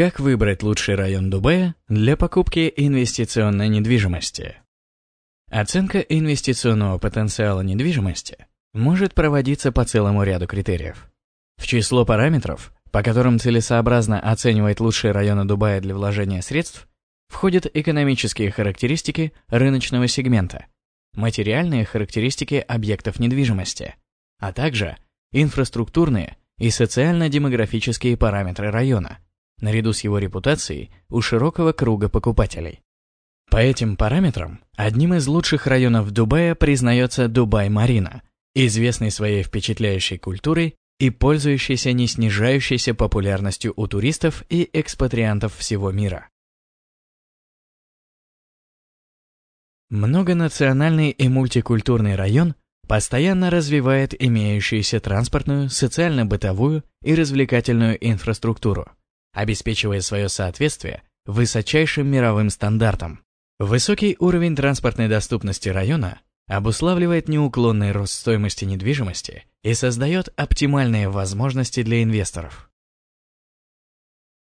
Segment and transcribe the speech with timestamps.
[0.00, 4.56] Как выбрать лучший район Дубая для покупки инвестиционной недвижимости?
[5.50, 11.12] Оценка инвестиционного потенциала недвижимости может проводиться по целому ряду критериев.
[11.58, 16.88] В число параметров, по которым целесообразно оценивать лучшие районы Дубая для вложения средств,
[17.28, 20.64] входят экономические характеристики рыночного сегмента,
[21.12, 23.96] материальные характеристики объектов недвижимости,
[24.38, 24.96] а также
[25.30, 29.18] инфраструктурные и социально-демографические параметры района,
[29.62, 32.80] наряду с его репутацией у широкого круга покупателей.
[33.50, 38.22] По этим параметрам, одним из лучших районов Дубая признается Дубай-Марина,
[38.54, 46.28] известный своей впечатляющей культурой и пользующийся не снижающейся популярностью у туристов и экспатриантов всего мира.
[49.88, 52.54] Многонациональный и мультикультурный район
[52.86, 58.86] постоянно развивает имеющуюся транспортную, социально-бытовую и развлекательную инфраструктуру,
[59.32, 63.22] обеспечивая свое соответствие высочайшим мировым стандартам.
[63.58, 72.02] Высокий уровень транспортной доступности района обуславливает неуклонный рост стоимости недвижимости и создает оптимальные возможности для
[72.02, 72.70] инвесторов.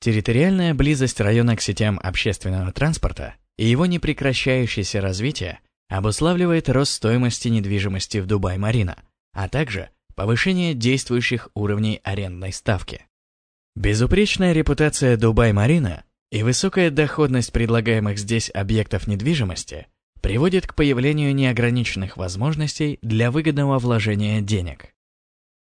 [0.00, 8.18] Территориальная близость района к сетям общественного транспорта и его непрекращающееся развитие обуславливает рост стоимости недвижимости
[8.18, 8.96] в Дубай-Марина,
[9.32, 13.06] а также повышение действующих уровней арендной ставки.
[13.76, 19.86] Безупречная репутация Дубай-Марина и высокая доходность предлагаемых здесь объектов недвижимости
[20.20, 24.94] приводит к появлению неограниченных возможностей для выгодного вложения денег.